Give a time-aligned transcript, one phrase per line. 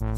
[0.00, 0.08] 欢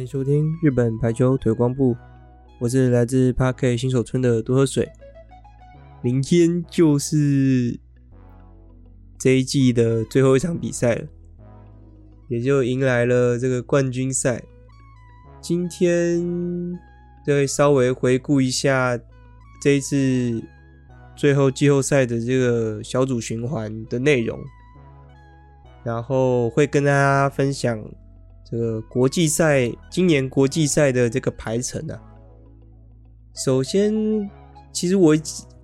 [0.00, 1.96] 迎收听日本排球推广部，
[2.60, 4.88] 我是来自 Park 新手村的多喝水。
[6.00, 7.80] 明天就是
[9.20, 11.06] 这一季的最后一场比赛了，
[12.28, 14.42] 也就迎来了这个冠军赛。
[15.40, 16.78] 今天
[17.26, 18.98] 再稍微回顾一下
[19.62, 20.42] 这一次
[21.14, 24.38] 最后季后赛的这个小组循环的内容，
[25.84, 27.78] 然后会跟大家分享。
[28.50, 32.02] 这个国际赛，今年国际赛的这个排程啊，
[33.32, 33.94] 首先，
[34.72, 35.14] 其实我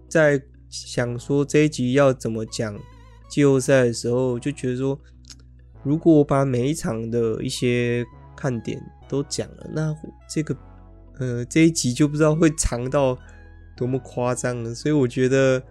[0.08, 2.78] 在想说这一集要怎么讲
[3.36, 4.98] 季后赛的时候，就觉得说，
[5.82, 8.02] 如果我把每一场的一些
[8.34, 9.94] 看点都讲了，那
[10.26, 10.56] 这个
[11.18, 13.14] 呃这一集就不知道会长到
[13.76, 14.74] 多么夸张了。
[14.74, 15.62] 所以我觉得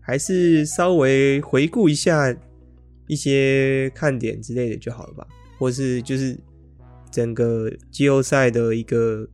[0.00, 2.34] 还是稍微回顾一下
[3.06, 5.26] 一些看点之类的就好了吧。
[5.58, 6.40] 或是就是
[7.12, 9.28] 整个季后赛的一个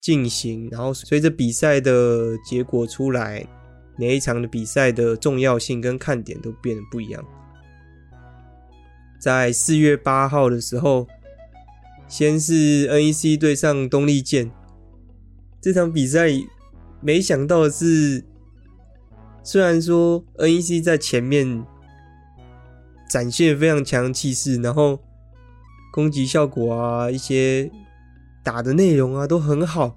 [0.00, 3.46] 进行，然后随着比赛的结果出来，
[3.96, 7.24] 每一场的比赛的重要性跟看点都变得不一样。
[9.20, 11.06] 在四月八号的时候，
[12.08, 14.50] 先是 NEC 对上东丽健
[15.60, 16.28] 这场比赛，
[17.00, 18.24] 没想到的是，
[19.42, 21.64] 虽然说 NEC 在前面
[23.08, 25.00] 展现非常强气势，然后。
[25.92, 27.68] 攻击效果啊，一些
[28.44, 29.96] 打的内容啊都很好，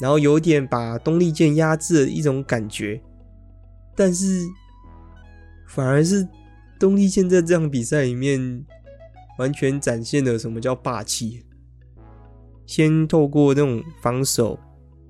[0.00, 3.00] 然后有点把东丽剑压制的一种感觉，
[3.94, 4.46] 但是
[5.68, 6.26] 反而是
[6.78, 8.64] 东丽剑在这场比赛里面
[9.38, 11.44] 完全展现了什么叫霸气。
[12.66, 14.58] 先透过那种防守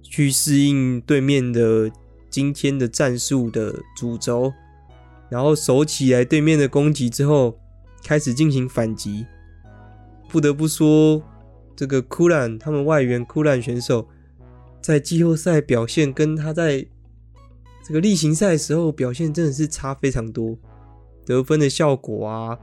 [0.03, 1.91] 去适应对面的
[2.29, 4.53] 今天的战术的主轴，
[5.29, 7.59] 然后守起来对面的攻击之后，
[8.03, 9.27] 开始进行反击。
[10.29, 11.23] 不得不说，
[11.77, 14.09] 这个库兰他们外援库兰选手
[14.81, 16.87] 在季后赛表现跟他在
[17.85, 20.57] 这个例行赛的时候表现真的是差非常多，
[21.25, 22.59] 得分的效果啊，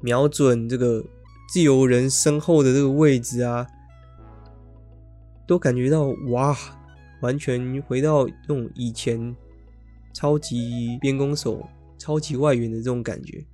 [0.00, 1.04] 瞄准这个
[1.52, 3.66] 自由人身后的这个位置啊，
[5.46, 6.56] 都感觉到哇，
[7.22, 9.34] 完全回到那种以前
[10.12, 11.66] 超级边攻手、
[11.98, 13.44] 超级外援的这种感觉。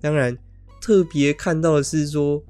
[0.00, 0.36] 当然，
[0.80, 2.42] 特别看到的是说。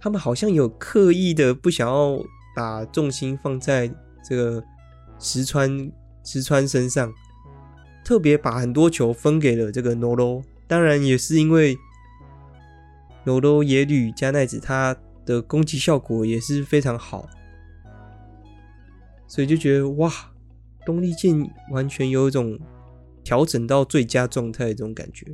[0.00, 2.24] 他们好像有刻意的不想要
[2.58, 3.88] 把重心放在
[4.28, 4.60] 这个
[5.20, 5.92] 石川
[6.24, 7.14] 石川身上，
[8.04, 10.42] 特别把很多球分给了这个 Noro。
[10.66, 11.78] 当然也是因为
[13.24, 17.28] Noro 野吕加奈子他的攻击效果也是非常好，
[19.28, 20.12] 所以就觉得哇，
[20.84, 22.58] 东丽健完全有一种
[23.22, 25.24] 调整到最佳状态的这种感觉。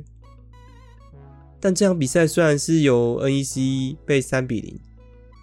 [1.59, 4.79] 但这场比赛虽然是由 NEC 被三比零，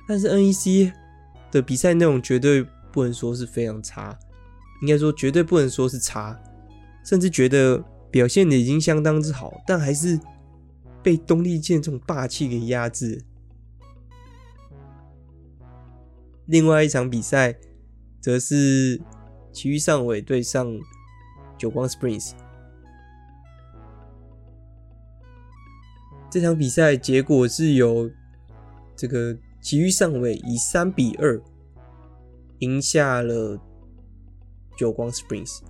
[0.06, 0.92] 但是 NEC
[1.52, 4.18] 的比赛内容绝对不能说是非常差，
[4.80, 6.36] 应该说绝对不能说是差，
[7.04, 10.18] 甚至觉得表现的已经相当之好，但还是
[11.02, 13.22] 被东丽箭这种霸气给压制。
[16.46, 17.54] 另外一场比赛
[18.20, 19.00] 则是
[19.52, 20.66] 埼玉上尾对上
[21.56, 22.32] 久光 Springs。
[26.28, 28.10] 这场比赛结果是由
[28.96, 31.40] 这个埼玉上尾以三比二
[32.58, 33.58] 赢下了
[34.76, 35.60] 久光 Springs。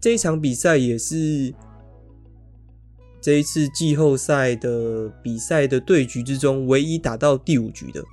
[0.00, 1.54] 这一场比赛也是
[3.20, 8.04] 这一次季后赛的比赛的对局之中唯一打到第五局的，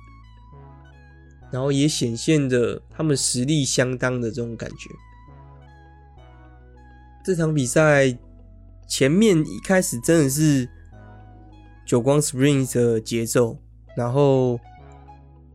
[1.50, 4.90] 然后也显现着他们实力相当的这种感觉。
[7.24, 8.16] 这场比赛
[8.88, 10.68] 前面一开始真的是。
[11.84, 13.58] 久光 Springs 的节奏，
[13.96, 14.58] 然后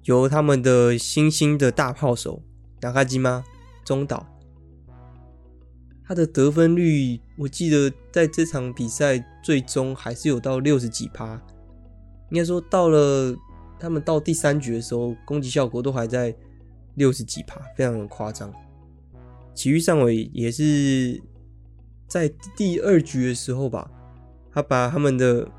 [0.07, 2.41] 由他们的新兴的大炮手
[2.81, 3.43] 哪卡基吗
[3.85, 4.25] 中岛，
[6.03, 11.41] 他的得分率，我记得在这场比赛最终还是有到六十几趴，
[12.31, 13.35] 应该说到了
[13.79, 16.35] 他们到第三局的时候，攻击效果都还在
[16.95, 18.53] 六十几趴，非常的夸张。
[19.53, 21.21] 其余上尾也是
[22.07, 23.89] 在第二局的时候吧，
[24.51, 25.49] 他把他们的。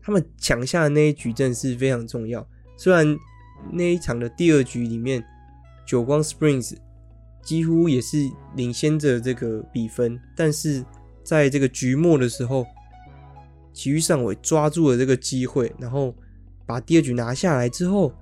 [0.00, 2.48] 他们抢下的那一局阵是非常重要。
[2.78, 3.04] 虽然
[3.70, 5.24] 那一场的第二局里面，
[5.86, 6.76] 久光 Springs
[7.42, 8.18] 几乎也是
[8.54, 10.84] 领先着这个比分，但是
[11.22, 12.66] 在这个局末的时候，
[13.72, 16.14] 琦玉上尾抓住了这个机会，然后
[16.66, 18.12] 把第二局拿下来之后，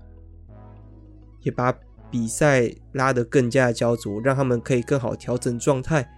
[1.43, 1.77] 也把
[2.11, 6.09] 比赛拉得更加的焦灼，让他们可以更好调整状态，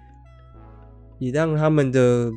[1.18, 2.30] 也让他们的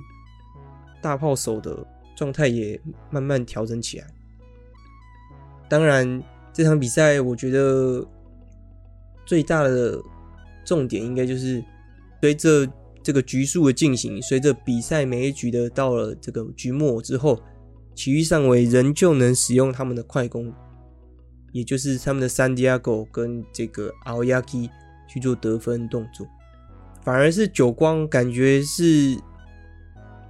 [1.01, 1.85] 大炮手的
[2.15, 2.79] 状态也
[3.09, 4.07] 慢慢调整起来。
[5.69, 6.21] 当然，
[6.53, 8.05] 这场比赛我觉得
[9.25, 10.01] 最大的
[10.65, 11.63] 重点应该就是
[12.21, 12.67] 随着
[13.03, 17.41] 这个局数的进行，随着比赛每一局的到了这个局末之后，
[17.95, 20.53] 其余上位仍旧能使用他们的快攻，
[21.51, 24.69] 也就是他们的 Santiago 跟这个 Aoyaki
[25.07, 26.27] 去做得分动作，
[27.03, 29.17] 反而是久光感觉是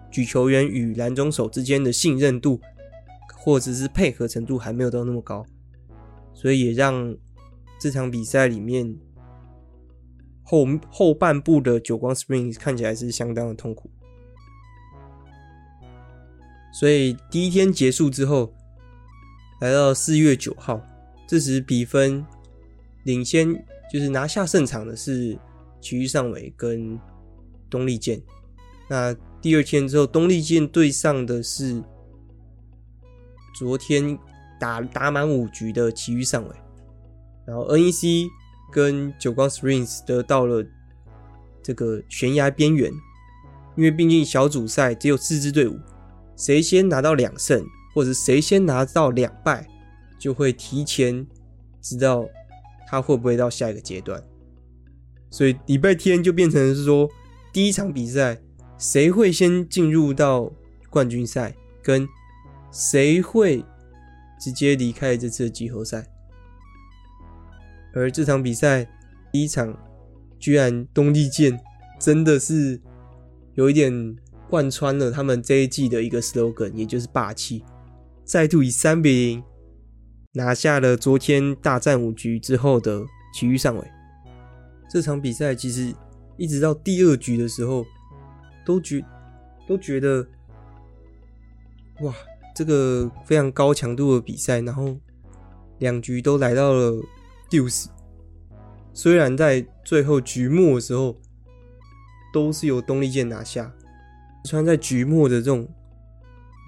[0.09, 2.59] 举球员与篮中手之间的信任度
[3.35, 5.45] 或者是配合程度还没有到那么高，
[6.33, 7.15] 所以也让
[7.79, 8.97] 这场比赛里面。
[10.43, 13.89] 后后半部的久光 Spring 看起来是相当的痛苦，
[16.73, 18.53] 所以第一天结束之后，
[19.61, 20.81] 来到四月九号，
[21.25, 22.25] 这时比分
[23.05, 25.39] 领先，就是拿下胜场的是
[25.79, 26.99] 琦玉上尾跟
[27.69, 28.21] 东丽健。
[28.89, 31.81] 那第二天之后，东丽健对上的是
[33.55, 34.19] 昨天
[34.61, 36.55] 打打满五局的其余上尾，
[37.45, 38.29] 然后 NEC。
[38.73, 40.65] 跟久光 Springs 得到了
[41.61, 42.89] 这个悬崖边缘，
[43.75, 45.77] 因为毕竟小组赛只有四支队伍，
[46.37, 49.67] 谁先拿到两胜，或者谁先拿到两败，
[50.17, 51.27] 就会提前
[51.81, 52.25] 知道
[52.87, 54.23] 他会不会到下一个阶段。
[55.29, 57.09] 所以礼拜天就变成是说，
[57.51, 58.41] 第一场比赛
[58.77, 60.49] 谁会先进入到
[60.89, 61.53] 冠军赛，
[61.83, 62.07] 跟
[62.71, 63.65] 谁会
[64.41, 66.05] 直接离开这次的季后赛。
[67.93, 68.89] 而这场比赛
[69.31, 69.77] 第一场，
[70.39, 71.59] 居然东丽箭
[71.99, 72.81] 真的是
[73.53, 74.15] 有一点
[74.49, 77.63] 贯穿了他们这一季的一个 slogan，也就是霸气，
[78.25, 79.43] 再度以三比零
[80.31, 83.03] 拿下了昨天大战五局之后的
[83.35, 83.85] 琦玉上尾。
[84.89, 85.93] 这场比赛其实
[86.37, 87.85] 一直到第二局的时候，
[88.65, 89.05] 都觉
[89.67, 90.25] 都觉得，
[92.01, 92.13] 哇，
[92.55, 94.97] 这个非常高强度的比赛，然后
[95.79, 97.01] 两局都来到了。
[97.49, 97.87] Deuce，
[98.93, 101.17] 虽然在最后局末的时候
[102.33, 103.69] 都是由东丽健拿下，
[104.45, 105.67] 穿在局末的这种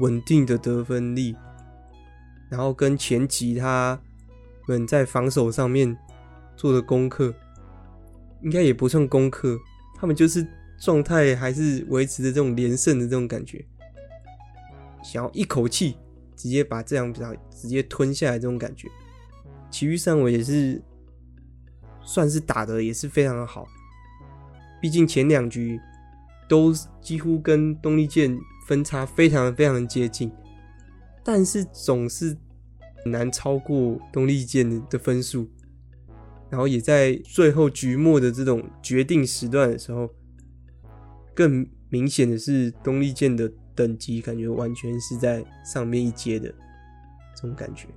[0.02, 1.38] 稳定的得分力，
[2.50, 3.98] 然后跟前期他
[4.68, 5.98] 们在防守上面
[6.58, 7.34] 做的功课，
[8.42, 9.58] 应该也不算功课，
[9.98, 10.46] 他们就是
[10.82, 13.66] 状态还是维持着这种连胜的这种感觉，
[15.04, 15.98] 想要一口气
[16.36, 18.88] 直接把这两比赛直接吞下来这种感觉。
[19.70, 20.82] 其余三尾也是
[22.04, 23.68] 算是打的也是非常的好，
[24.82, 25.80] 毕竟前两局
[26.48, 30.32] 都几乎跟东丽健分差非常非常接近，
[31.24, 32.38] 但是总是
[33.04, 35.50] 很难超过东丽健的分数，
[36.50, 40.10] 然后也在最后局末的这种决定时段的时候，
[41.34, 46.54] 更明显的是东丽健的等级感觉完全是在上面一阶的
[47.36, 47.88] 这种感觉。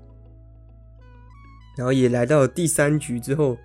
[1.76, 3.56] 然后也来到了第三局之后，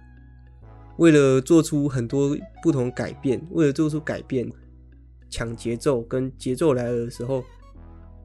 [0.97, 4.51] 为了做出很多不同改变，为了做出改变，
[5.29, 7.43] 抢节奏跟节奏来了的时候，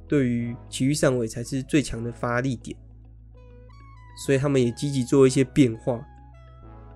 [0.09, 2.77] 对于其余上位才是最强的发力点，
[4.25, 6.05] 所以他们也积极做一些变化。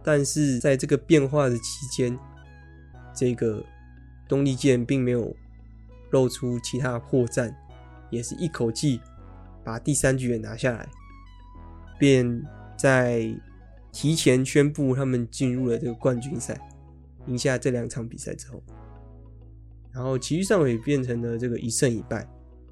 [0.03, 2.19] 但是在这个变化的期间，
[3.15, 3.65] 这个
[4.27, 5.33] 东丽剑并没有
[6.11, 7.55] 露出其他的破绽，
[8.11, 9.01] 也是一口气
[9.65, 10.89] 把第三局也拿下来，
[11.99, 12.43] 便。
[12.81, 13.31] 在
[13.93, 16.59] 提前宣布他们进入了这个冠军赛，
[17.27, 18.63] 赢下这两场比赛之后，
[19.93, 22.27] 然后其余上也变成了这个一胜一败，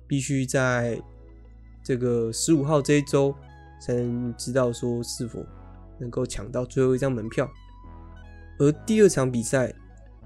[0.07, 0.99] 必须在
[1.85, 3.35] 这个十五号这一周
[3.83, 5.45] 才能知道说是否
[5.99, 7.47] 能够抢到最后一张门票。
[8.59, 9.71] 而第二场比赛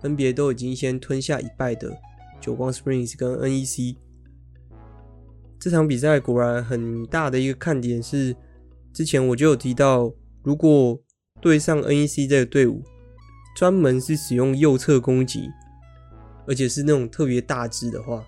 [0.00, 1.90] 分别都已经先吞下一败的
[2.42, 3.96] 久光 Springs 跟 NEC，
[5.60, 8.34] 这场比赛果然很大的一个看点是。
[8.92, 11.00] 之前我就有提到，如果
[11.40, 12.82] 对上 NEC 这个队伍，
[13.56, 15.48] 专门是使用右侧攻击，
[16.46, 18.22] 而且是那种特别大只的话，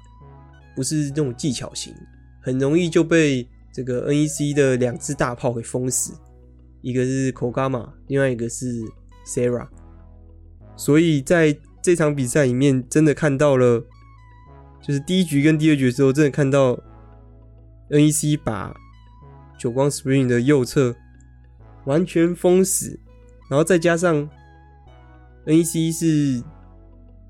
[0.75, 1.93] 不是那种技巧型，
[2.41, 6.15] 很容易就被这个 NEC 的两只大炮给封死。
[6.81, 8.81] 一个是 Kogama，另外一个是
[9.27, 9.69] Serra。
[10.79, 13.85] 所以在这场比赛里面，真的看到了，
[14.87, 16.79] 就是第一局跟第二局的时候，真的看到
[17.89, 18.75] NEC 把。
[19.57, 20.95] 久光 Spring 的右侧
[21.85, 22.99] 完全封死，
[23.49, 24.29] 然后再加上
[25.47, 26.43] NEC 是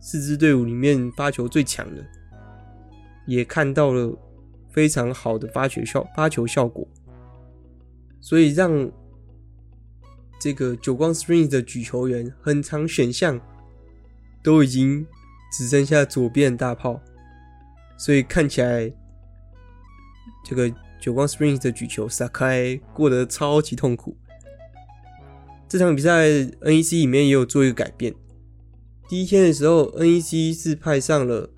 [0.00, 2.02] 四支队伍里面发球最强的，
[3.26, 4.18] 也看到了
[4.72, 6.88] 非常好的发球效发球效果，
[8.20, 8.90] 所以让
[10.40, 13.38] 这个久光 Spring 的举球员很长选项
[14.42, 15.06] 都已经
[15.52, 17.00] 只剩下左边的大炮，
[17.96, 18.92] 所以看起来
[20.44, 24.16] 这个久光 Springs 的举球撒开过得超级痛苦。
[25.68, 28.14] 这场比赛 NEC 里面也有做一个改变。
[29.08, 31.50] 第一天的时候，NEC 是派上了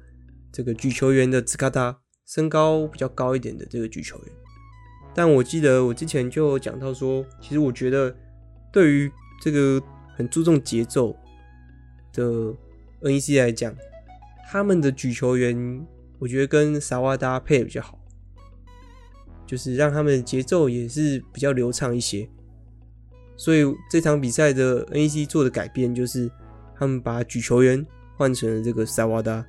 [0.52, 4.26] 这个举球员的兹卡达，身高比较高一点的这个举球员。
[5.14, 8.14] 但我记得我之前就讲到说，其实我觉得
[8.72, 9.10] 对于
[9.42, 9.82] 这个
[10.14, 11.14] 很注重节奏
[12.12, 12.54] 的
[13.02, 13.74] NEC 来讲，
[14.50, 15.86] 他们的举球员
[16.18, 17.98] 我觉得跟萨瓦达配比较好，
[19.46, 22.28] 就是让他们的节奏也是比较流畅一些。
[23.36, 26.30] 所以这场比赛的 NEC 做的改变就是。
[26.78, 27.86] 他们把举球员
[28.18, 29.42] 换成了这个萨瓦达，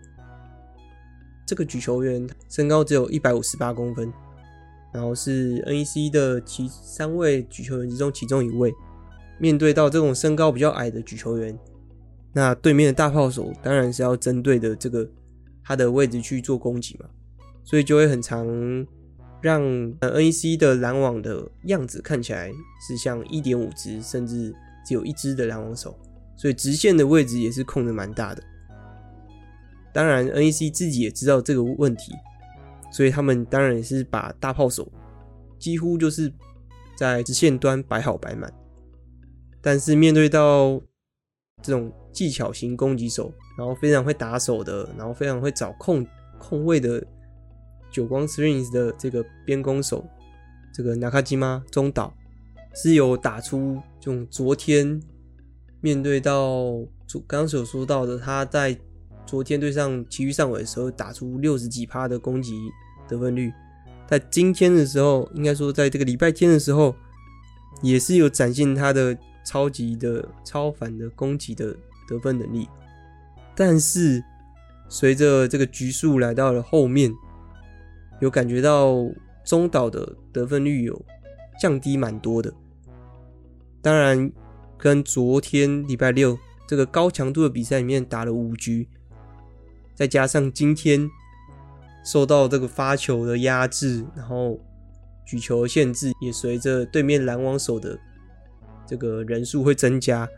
[1.45, 4.09] 这个举球员身高只有一百五十八公分，
[4.93, 8.73] 然后是 NEC 的其三位举球员之中其中一位。
[9.39, 11.59] 面对到这种身高比较矮的举球员，
[12.31, 15.05] 那对面的大炮手当然是要针对的这个
[15.67, 17.09] 他的位置去做攻击嘛，
[17.65, 18.47] 所以就会很常
[19.41, 19.61] 让
[19.99, 22.49] NEC 的拦网的样子看起来
[22.87, 24.55] 是像一点五只，甚至
[24.85, 25.93] 只有一只的拦网手。
[26.37, 28.41] 所以直线的位置也是空的蛮大的。
[29.91, 32.13] 当然，NEC 自己也知道这个问题，
[32.93, 34.89] 所以他们当然也是把大炮手
[35.59, 36.31] 几乎就是
[36.95, 38.53] 在直线端摆好摆满。
[39.59, 40.81] 但是面对到
[41.61, 46.05] 这种技巧型攻击手，然后非常会打手的，然后非常会找空
[46.37, 47.03] 空位的
[47.91, 50.05] 久光 Springs 的这个边攻手，
[50.73, 52.13] 这个纳卡基玛中岛
[52.75, 55.01] 是有打出这种昨天。
[55.79, 58.75] 面对到主刚刚所说到的，他在
[59.27, 62.53] 昨天对上埼玉上尾的时候打出六十几趴的攻击
[63.07, 63.53] 得分率，
[64.07, 66.95] 在今天的时候，应该说在这个礼拜天的时候，
[67.83, 71.75] 也是有展现他的超级的超凡的攻击的
[72.09, 72.67] 得分能力。
[73.57, 74.23] 但是
[74.87, 77.11] 随着这个局数来到了后面，
[78.21, 78.95] 有感觉到
[79.43, 81.05] 中岛的得分率有
[81.59, 82.53] 降低蛮多的。
[83.81, 84.31] 当然。
[84.79, 86.37] 跟昨天礼拜六
[86.67, 88.87] 这个高强度的比赛里面打了五局，
[89.95, 91.09] 再加上今天
[92.05, 94.59] 受到这个发球的压制，然后
[95.25, 97.97] 举球的限制也随着对面拦网手的
[98.85, 100.29] 这个人数会增加，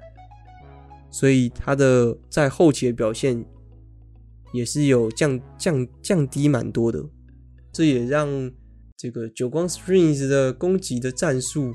[1.11, 3.45] 所以他的在后期的表现
[4.53, 7.03] 也是有降降降低蛮多的，
[7.71, 8.51] 这也让
[8.97, 11.73] 这个久光 Springs 的攻击的战术。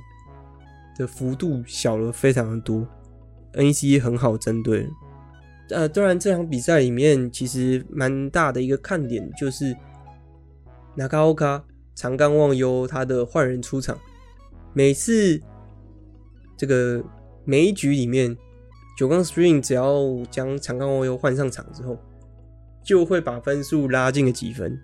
[0.97, 2.87] 的幅度小了非常的多
[3.55, 4.89] ，NEC 很好针对。
[5.71, 9.77] 呃，当然这场比赛里面其实蛮大的一个看点就是
[10.97, 11.65] 中冈
[11.97, 13.99] 长冈望悠他的换人出场，
[14.73, 15.43] 每次
[16.57, 17.05] 这个
[17.45, 18.37] 每一局里面，
[18.97, 21.99] 久光 string 只要将长冈望悠换上场之后，
[22.85, 24.79] 就会把分数拉近了几分，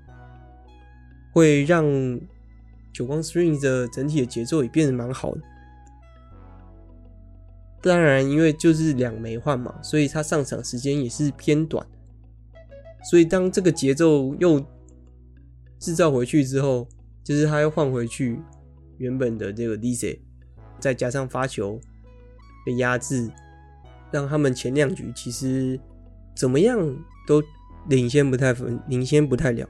[1.33, 1.85] 会让
[2.93, 5.41] 久光 string 的整体的节奏也变得蛮好的。
[7.83, 11.87] 当然，因为就是两枚换嘛，所以他上场时间也是偏短。
[13.09, 14.61] 所以当这个节奏又
[15.79, 16.87] 制造回去之后，
[17.25, 18.39] 就是他又换回去
[18.99, 20.19] 原本的这个 DC，
[20.79, 21.81] 再加上发球
[22.67, 23.31] 被压制，
[24.13, 25.79] 让他们前两局其实
[26.35, 26.79] 怎么样
[27.27, 27.43] 都
[27.89, 29.69] 领先不太分，领先不太了。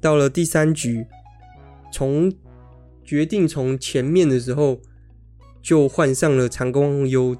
[0.00, 1.06] 到了第三局，
[1.92, 2.32] 从
[3.04, 4.80] 决定从前面的时候。
[5.62, 7.36] 就换上了长冈望悠，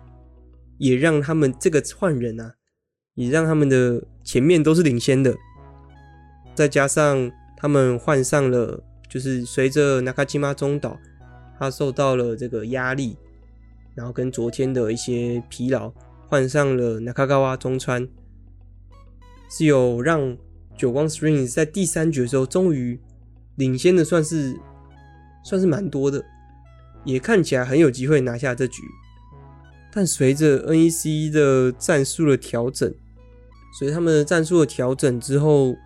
[0.76, 2.52] 也让他们这个换人啊，
[3.14, 5.34] 也让他们的前面都是领先的。
[6.54, 10.98] 再加上他们换上了，就是随着中岛中岛，
[11.58, 13.16] 他受到了这个压力，
[14.00, 15.92] 然后跟昨天的一些疲劳，
[16.26, 18.08] 换上了中川中川，
[19.50, 20.34] 是有让
[20.74, 22.98] 久光 Springs 在第三局的时候终于
[23.56, 24.58] 领先的，算是
[25.44, 26.24] 算是蛮多的。
[27.04, 28.82] 也看起来很有机会拿下这局，
[29.92, 32.90] 但随着 NEC 的战术的调整，
[33.78, 35.76] 随着他们的战术的调整之后，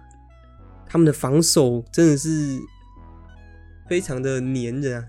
[0.87, 2.61] 他们的防守真的是
[3.89, 5.05] 非常的黏人啊，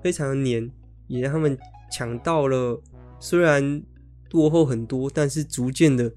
[0.00, 0.70] 非常的黏，
[1.08, 1.58] 也让他们
[1.90, 2.82] 抢到了，
[3.20, 3.82] 虽然
[4.30, 6.12] 落后很多，但是逐渐的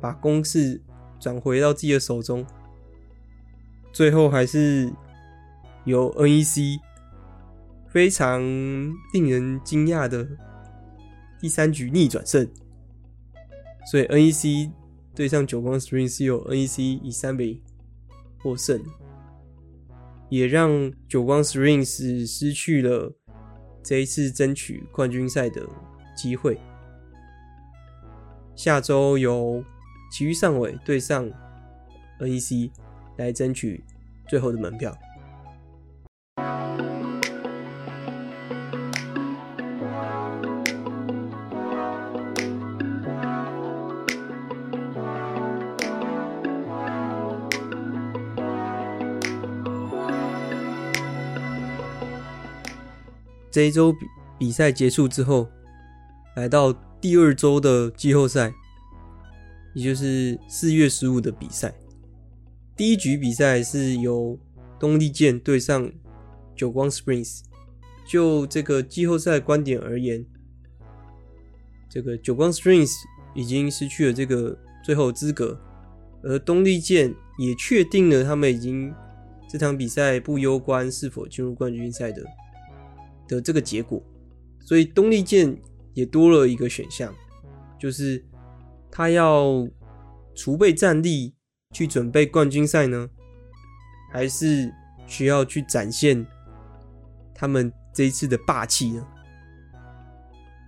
[0.00, 0.82] 把攻势
[1.18, 2.46] 转回到自己的手中，
[3.92, 4.92] 最后还是
[5.84, 6.78] 由 NEC。
[7.88, 8.42] 非常
[9.14, 10.28] 令人惊讶的
[11.40, 12.46] 第三局逆转胜，
[13.90, 14.70] 所以 NEC
[15.14, 17.62] 对上久光 Springs 是由 NEC 以三比
[18.42, 18.84] 获胜，
[20.28, 23.14] 也让久光 Springs 失去了
[23.86, 25.64] 这一次争取冠军赛的
[26.16, 26.60] 机会。
[28.56, 29.62] 下周由
[30.10, 31.30] 其余上尾对上
[32.18, 32.72] NEC
[33.16, 33.84] 来争取
[34.28, 34.92] 最后的门票。
[53.56, 54.06] 这一周比
[54.38, 55.48] 比赛结束之后，
[56.34, 56.70] 来到
[57.00, 58.52] 第二周的季后赛，
[59.74, 61.74] 也就是四月十五的比赛。
[62.76, 64.38] 第一局比赛是由
[64.78, 65.90] 东丽健对上
[66.54, 67.44] 久光 Springs。
[68.06, 70.22] 就这个季后赛观点而言，
[71.88, 72.92] 这个久光 Springs
[73.34, 75.58] 已经失去了这个最后资格，
[76.22, 78.94] 而东丽健也确定了他们已经
[79.48, 82.22] 这场比赛不攸关是否进入冠军赛的。
[83.28, 84.02] 的这个结果，
[84.60, 85.56] 所以东丽健
[85.94, 87.14] 也多了一个选项，
[87.78, 88.24] 就是
[88.90, 89.66] 他要
[90.34, 91.34] 储备战力
[91.72, 93.08] 去准备冠军赛呢，
[94.12, 94.72] 还是
[95.06, 96.26] 需要去展现
[97.34, 99.06] 他们这一次的霸气呢？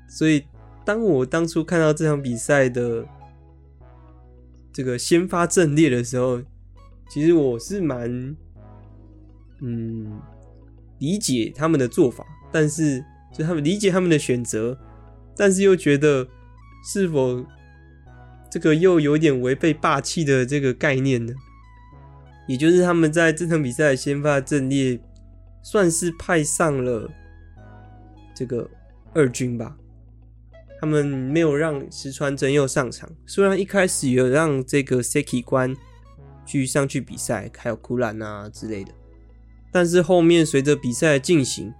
[0.08, 0.44] 所以，
[0.84, 3.06] 当我当初看到这场比赛的
[4.72, 6.40] 这个先发阵列的时候，
[7.10, 8.36] 其实我是蛮
[9.60, 10.20] 嗯
[10.98, 12.24] 理解他们的做法。
[12.50, 14.78] 但是，就他们理解他们的选择，
[15.36, 16.26] 但是又觉得
[16.92, 17.44] 是否
[18.50, 21.32] 这个又有点违背霸气的这个概念呢？
[22.46, 24.98] 也就是他们在这场比赛先发阵列，
[25.62, 27.10] 算是派上了
[28.34, 28.66] 这个
[29.12, 29.76] 二军吧。
[30.80, 35.76] 他们没有让石川真佑上场，虽然一开始有让这个 Seki 关
[36.46, 38.92] 去上去比赛，还有库兰啊之类的，
[39.72, 41.72] 但是后面随着比赛的进行。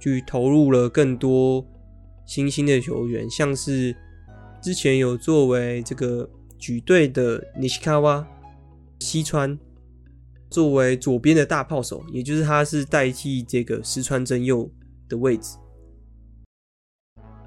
[0.00, 1.66] 去投入了更多
[2.24, 3.96] 新兴的球员，像是
[4.62, 8.24] 之前有作为这个举队的尼西卡瓦
[9.00, 9.58] 西川，
[10.48, 14.70] 作为左边的大炮手，也就是他是代替这个石川真佑
[15.08, 15.56] 的位置。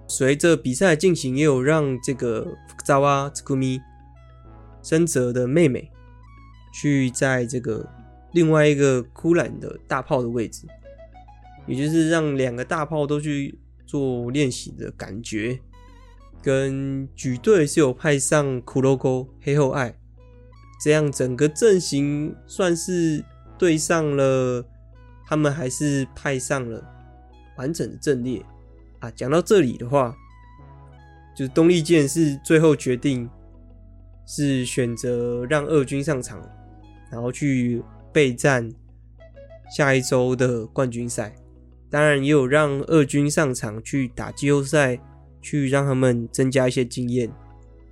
[0.09, 3.79] 随着比赛的进行，也有让这个福泽兹库米
[4.83, 5.89] 深泽的妹妹
[6.73, 7.89] 去在这个
[8.31, 10.67] 另外一个枯兰的大炮的位置。
[11.67, 15.59] 也就是让两个大炮都去做练习的感觉，
[16.41, 19.95] 跟举队是有派上骷髅沟黑后爱，
[20.83, 23.23] 这样整个阵型算是
[23.59, 24.65] 对上了，
[25.27, 26.83] 他们还是派上了
[27.57, 28.43] 完整的阵列
[28.99, 29.11] 啊。
[29.11, 30.15] 讲到这里的话，
[31.37, 33.29] 就是东丽箭是最后决定
[34.25, 36.41] 是选择让二军上场，
[37.11, 38.71] 然后去备战
[39.75, 41.35] 下一周的冠军赛。
[41.89, 44.97] 当然也有让二军上场去打季后赛，
[45.41, 47.29] 去让他们增加一些经验，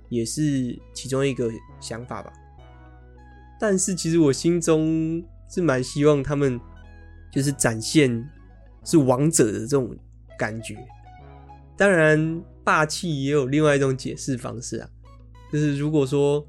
[0.08, 2.32] 也是其中一个想法吧。
[3.60, 6.58] 但是其实我心中是蛮希望他们
[7.30, 8.26] 就是展现
[8.84, 9.94] 是王者的这种
[10.38, 10.74] 感觉。
[11.76, 14.88] 当然霸气也有另外一种解释方式啊，
[15.52, 16.46] 就是如果说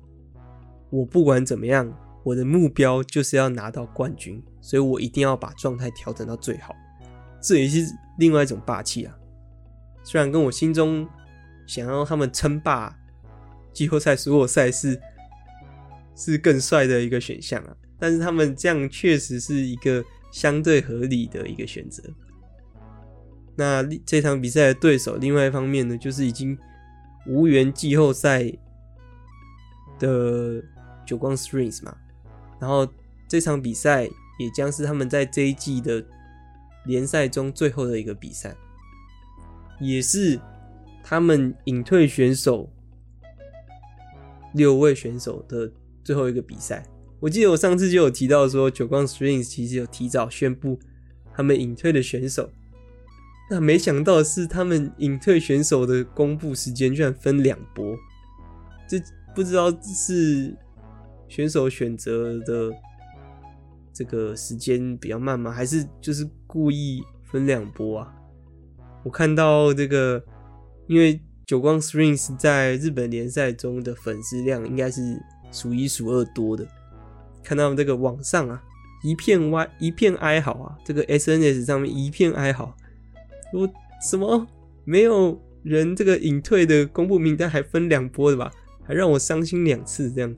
[0.90, 6.76] 我不管怎么样，我的目标就是要拿到冠军，所以我一定要把状态调整到最好。
[7.42, 7.86] 这也是
[8.20, 9.16] 另外一种霸气啊！
[10.04, 11.08] 虽然跟我心中
[11.66, 12.96] 想要他们称霸
[13.74, 15.00] 季后赛所有赛事
[16.16, 22.04] 是更帅的一个选项啊，但是他们这样确实是一个相对合理的一个选择。
[23.56, 26.58] 那这场比赛的对手，另外一方面呢，就是已经
[27.28, 28.52] 无缘季后赛
[29.98, 30.64] 的
[31.06, 31.96] 久光 Strings 嘛，
[32.62, 32.88] 然后
[33.28, 34.06] 这场比赛
[34.40, 36.02] 也将是他们在这一季的。
[36.86, 38.56] 联赛中最后的一个比赛，
[39.80, 40.40] 也是
[41.04, 42.72] 他们隐退选手
[44.56, 45.72] 六位选手的
[46.04, 46.84] 最后一个比赛。
[47.20, 50.80] 我记得我上次就有提到说，久光 Strings 其实有提早宣布
[51.36, 52.50] 他们隐退的选手，
[53.52, 57.96] 那没想到是他们隐退选手的公布时间居然分两波，
[58.90, 59.00] 这
[59.36, 60.58] 不知道是
[61.32, 62.72] 选手选择的。
[63.94, 65.52] 这个时间比较慢吗？
[65.52, 68.16] 还是就是故意分两波啊？
[69.04, 70.24] 我看到这个，
[70.88, 76.66] 因为久光 Springs 在日本联赛中的粉丝量应该是数一数二多的。
[77.44, 78.64] 看到这个网上啊，
[79.04, 82.74] 一片歪，一片哀嚎啊，这个 SNS 上面一片哀嚎，
[83.54, 83.70] 我
[84.10, 84.48] 什么
[84.86, 88.50] 没有人这个隐退的公布名单还分两波的吧？
[88.84, 90.10] 还让我伤心两次。
[90.10, 90.34] 这样，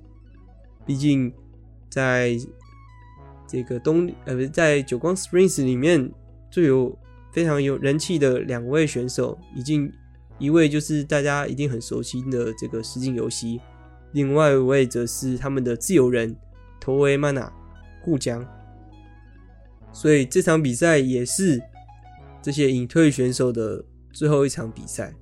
[0.86, 1.34] 毕竟
[1.89, 2.38] 在
[3.48, 6.12] 这个东呃不是在久光 Springs 里面
[6.50, 6.98] 最有
[7.32, 9.91] 非常有人气的两位选手，已经
[10.39, 13.62] 一位就是大家一定很熟悉的这个实景游戏，
[14.12, 16.36] 另外一位则是他们的自由人
[16.80, 17.52] 头维曼娜
[18.04, 18.46] 顾江。
[19.91, 21.62] 所以这场比赛也是
[22.41, 25.13] 这些隐退选手的最后一场比赛。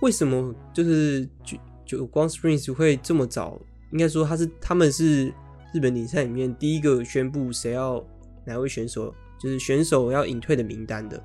[0.00, 3.60] 为什么就是久久光 Springs 会这么早？
[3.92, 5.26] 应该说他是他们是
[5.72, 8.04] 日本联赛里面第一个宣布谁要
[8.44, 11.22] 哪位选手就是选手要隐退的名单的。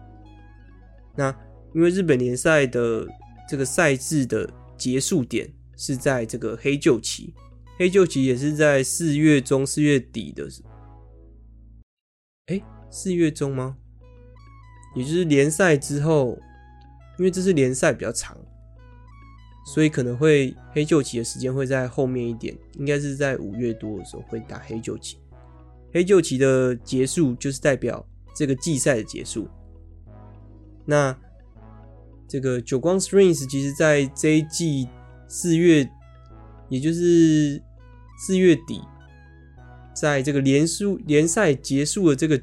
[1.15, 1.35] 那
[1.73, 3.07] 因为日本联赛的
[3.47, 7.33] 这个赛制的结束点是在这个黑旧期，
[7.77, 10.47] 黑旧期也是在四月中四月底的。
[12.47, 13.77] 哎，四月中吗？
[14.95, 16.37] 也就是联赛之后，
[17.17, 18.37] 因为这是联赛比较长，
[19.65, 25.17] 所以可能会黑旧期的时间会在后面一点，应该是在五月多的时候会打黑旧期。
[25.91, 29.47] 黑旧期的结束就是代表这个季赛的结束。
[30.85, 31.17] 那
[32.27, 34.87] 这个久光 Strings 其实在这一季
[35.27, 35.89] 四月，
[36.69, 37.61] 也就是
[38.17, 38.81] 四月底。
[39.95, 42.37] 在这个联输联赛结束的这个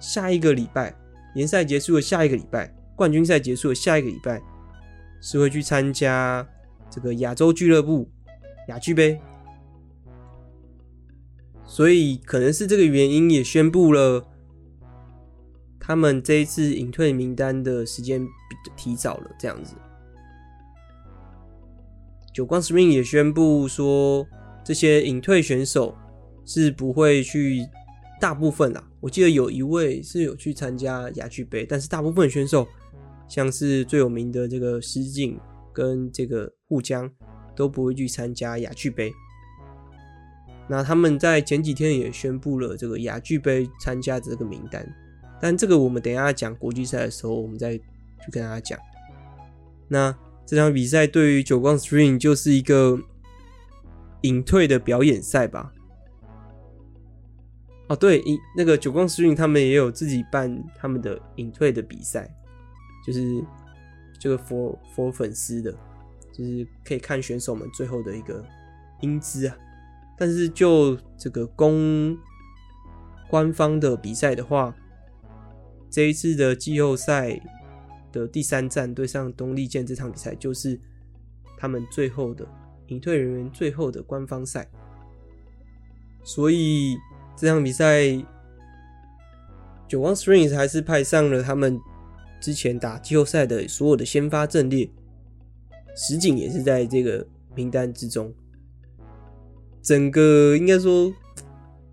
[0.00, 0.92] 下一个礼拜，
[1.36, 4.42] 联赛结束的下一个礼拜，冠军赛结束的下一个礼拜，
[5.20, 6.46] 是会去参加
[6.90, 8.10] 这个亚洲俱乐部
[8.68, 9.20] 亚俱杯，
[11.64, 14.26] 所以可能是这个原因也宣布了
[15.78, 18.26] 他们这一次隐退名单的时间
[18.76, 19.74] 提早了，这样子。
[22.32, 24.26] 久光 Spring 也宣布说，
[24.64, 25.96] 这些隐退选手。
[26.50, 27.62] 是不会去，
[28.18, 32.66] 大部分啦，我记得有一位是有去参加亚俱杯，但是大部分选手，
[33.28, 35.38] 像是最有名的这个石井
[35.72, 37.10] 跟这个护江，
[37.54, 39.12] 都不会去参加亚俱杯。
[40.66, 44.86] 那他们在前几天也宣布了这个亚俱杯参加的这个名单，
[45.40, 48.78] 但这个我们等一下讲国际赛的时候，我们再去跟大家讲。
[49.88, 50.14] 那
[50.44, 52.98] 这场比赛对于久光 string 就是一个
[54.22, 55.72] 隐退的表演赛吧。
[57.88, 58.22] 哦，对，
[58.54, 62.30] 那个久光 string 他们也有自己办他们的隐退的比赛，
[63.08, 63.42] 就是
[64.18, 65.72] 这个 for for 粉丝的，
[66.30, 68.44] 就是可以看选手们最后的一个
[69.00, 69.56] 英姿啊。
[70.18, 72.14] 但是就这个公
[73.30, 74.76] 官方的比赛的话，
[75.88, 77.40] 这一次的季后赛
[78.12, 80.78] 的第三站对上东丽健这场比赛，就是
[81.56, 82.46] 他们最后的
[82.88, 84.68] 隐退人员最后的官方赛，
[86.22, 86.98] 所以。
[87.40, 88.02] 这场比赛，
[89.86, 91.78] 久光 strings 还是派上了他们
[92.40, 94.90] 之前打季后赛的所有的先发阵列，
[95.96, 98.32] 石井也是在这个名单之中。
[99.82, 101.12] 整个应该说，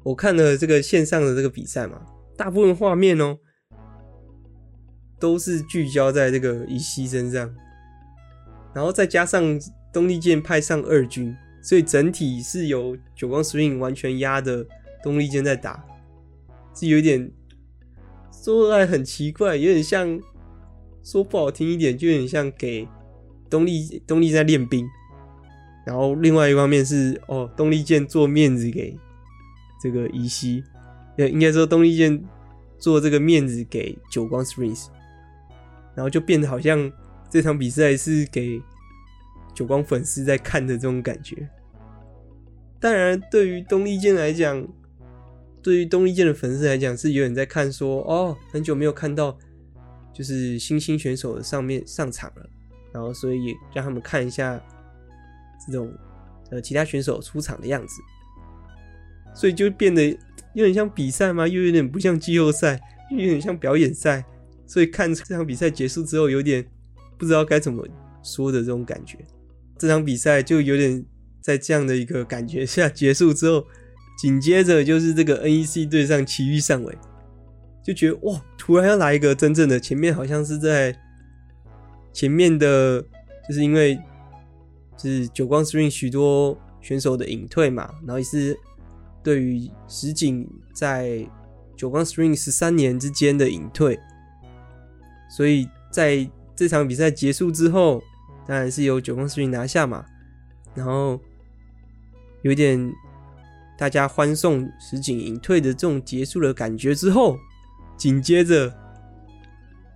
[0.03, 2.05] 我看了这个线上的这个比赛嘛，
[2.35, 3.37] 大部分画面哦，
[5.19, 7.55] 都是聚焦在这个石井身上，
[8.73, 9.59] 然后再加上
[9.93, 14.65] 东丽健派上二军，所以整体是由久光 Spring 完全压的。
[15.03, 15.85] 东丽健在打，
[16.73, 17.31] 是有点
[18.31, 20.19] 说来很奇怪，有点像
[21.05, 22.87] 说不好听一点，就有点像给
[23.47, 24.85] 东丽东丽在练兵，
[25.85, 28.97] 然后另外一方面是哦，东丽健做面子给
[29.79, 30.63] 这个伊西，
[31.17, 32.19] 呃，应该说东丽健
[32.79, 34.87] 做这个面子给久光 Springs，
[35.93, 36.91] 然后就变得好像
[37.29, 38.59] 这场比赛是给
[39.53, 41.47] 久光粉丝在看的这种感觉。
[42.79, 44.67] 当然，对于东丽健来讲，
[45.61, 49.37] 对于东丽健的粉丝来讲，是有人在看说，哦，很久没有看到，
[50.15, 52.49] 就是新兴选手上面上场了，
[52.93, 54.57] 然后所以让他们看一下
[55.67, 55.93] 这种
[56.51, 58.01] 呃其他选手出场的样子，
[59.35, 60.17] 所以就变得
[60.53, 61.45] 有点像比赛吗？
[61.45, 62.79] 又有点不像季后赛，
[63.11, 64.23] 又有点像表演赛，
[64.65, 66.65] 所以看这场比赛结束之后，有点
[67.17, 67.85] 不知道该怎么
[68.23, 69.17] 说的这种感觉。
[69.77, 71.05] 这场比赛就有点
[71.41, 73.65] 在这样的一个感觉下结束之后。
[74.17, 76.97] 紧接着就是这个 NEC 对上奇遇上尾，
[77.85, 79.79] 就觉得哇，突然要来一个真正的。
[79.79, 80.93] 前面好像是在
[82.11, 82.99] 前面的，
[83.47, 83.97] 就是因为
[84.97, 88.57] 是久光 spring 许多选手的隐退嘛，然后也是
[89.21, 91.23] 对于石井在
[91.77, 93.99] 久光 spring 十三年之间的隐退，
[95.29, 98.01] 所以在这场比赛结束之后，
[98.47, 100.03] 当然是由久光 spring 拿下嘛，
[100.73, 101.21] 然后
[102.41, 102.91] 有点。
[103.77, 107.37] 大家欢送石井隐退的这种结束的感觉之后，
[107.97, 108.73] 紧接着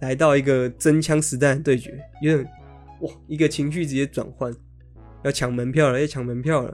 [0.02, 2.46] 来到一个真枪实弹的对决，有点
[3.02, 4.54] 哇，一个情绪直接转换。
[5.24, 6.74] 要抢门票了，要抢门票了。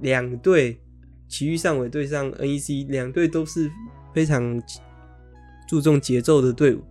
[0.00, 0.80] 两队，
[1.28, 3.70] 埼玉上尾对上 NEC，两队都是
[4.14, 4.62] 非常
[5.68, 6.82] 注重节奏的队伍。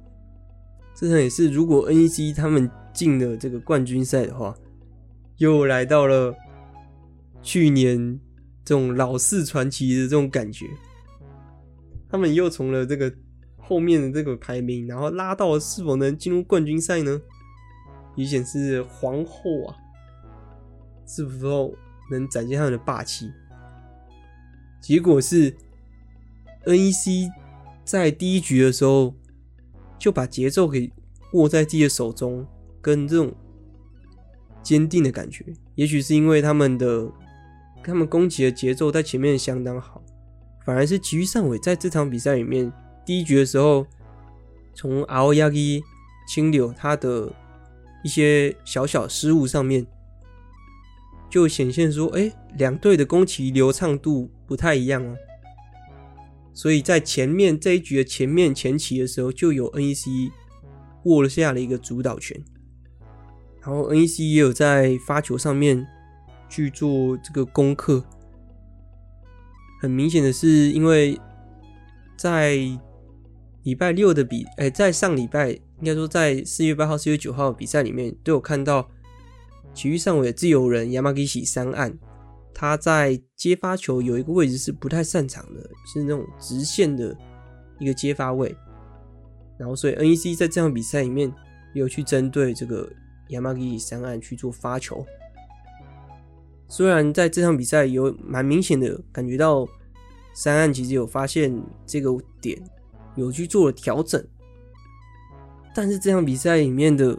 [0.94, 4.56] 这场也是，如果 NEC 他们进了这个冠军赛的话，
[5.38, 6.36] 又来到了
[7.42, 8.20] 去年
[8.64, 10.68] 这种老式传奇的这种感觉。
[12.16, 13.14] 他们又从了这个
[13.58, 17.22] 后面的这个排名，然后拉到是否能进入冠军赛呢？
[18.16, 19.76] 也显示皇后啊，
[21.06, 21.76] 是否
[22.10, 23.30] 能展现他们的霸气？
[24.80, 25.54] 结果是
[26.64, 27.30] NEC
[27.84, 29.14] 在第一局的时候
[30.00, 30.90] 就把节奏给
[31.34, 32.48] 握在自己的手中，
[32.82, 33.36] 跟这种
[34.64, 35.44] 坚定的感觉，
[35.76, 37.12] 也许是因为他们的
[37.84, 40.02] 他们攻击的节奏在前面相当好。
[40.66, 42.72] 反而是埼玉上尾在这场比赛里面，
[43.06, 43.86] 第一局的时候，
[44.74, 45.84] 从青柳
[46.28, 47.32] 青柳他的
[48.04, 49.86] 一些小小失误上面，
[51.30, 55.16] 就显现说，哎，两队的攻击流畅度不太一样啊。
[56.52, 60.32] 所以在前面这一局的前面前期的时候，就有 NEC
[61.04, 62.44] 握了下了一个主导权，
[63.62, 65.86] 然后 NEC 也有在发球上面
[66.50, 68.04] 去做这个功课。
[69.86, 71.16] 很明显的是，因为
[72.18, 72.58] 在
[73.62, 78.90] 礼拜六的比，哎、在上礼拜应该说在四月八号、四月九号比赛里面，都有看到
[79.76, 81.94] 体育上尾的自由人 Yamagishi 三岸，
[82.52, 87.16] 他在接发球有一个位置是不太擅长的，是那种直线的
[87.78, 88.56] 一个接发位。
[89.60, 91.32] 然后，所以 NEC 在这场比赛里面
[91.76, 92.92] 有去针对这个
[93.30, 95.06] Yamagishi 三岸去做发球。
[96.68, 99.68] 虽然在这场比赛有蛮明显的感觉到
[100.34, 102.62] 三岸其实有发现这个点，
[103.16, 104.22] 有去做了调整，
[105.74, 107.18] 但是这场比赛里面的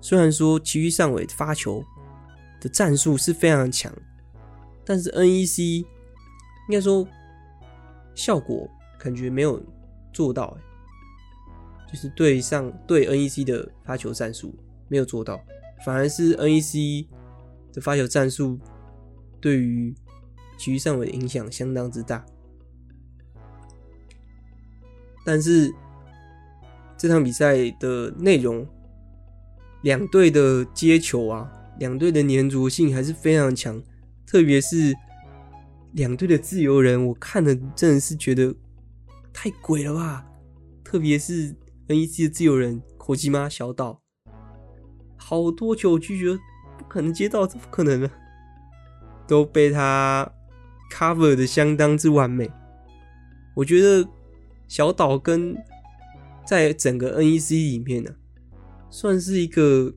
[0.00, 1.84] 虽然说其余上尾发球
[2.60, 3.92] 的战术是非常强，
[4.84, 5.84] 但是 NEC
[6.68, 7.06] 应该说
[8.14, 9.62] 效果感觉没有
[10.12, 10.56] 做到，
[11.92, 14.52] 就是对上对 NEC 的发球战术
[14.88, 15.40] 没有做到，
[15.84, 17.06] 反而是 NEC。
[17.76, 18.58] 的发球战术
[19.40, 19.94] 对于
[20.58, 22.24] 局上尾的影响相当之大，
[25.24, 25.72] 但是
[26.96, 28.66] 这场比赛的内容，
[29.82, 33.82] 两队的接球啊，两队的粘着性还是非常强，
[34.26, 34.94] 特别是
[35.92, 38.54] 两队的自由人，我看了真的是觉得
[39.32, 40.26] 太鬼了吧！
[40.82, 41.54] 特别是
[41.88, 44.00] NEC 的自由人口吉妈小岛，
[45.16, 46.18] 好多球拒
[46.78, 46.84] 不。
[46.88, 48.10] 可能接到，这不可能呢，
[49.26, 50.26] 都被他
[50.90, 52.50] cover 的相当之完美。
[53.54, 54.08] 我觉得
[54.66, 55.54] 小岛跟
[56.46, 58.10] 在整个 NEC 里面呢、
[58.88, 59.92] 算是一个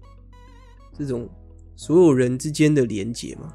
[0.94, 1.30] 这种
[1.78, 3.54] 所有人之间的连结嘛。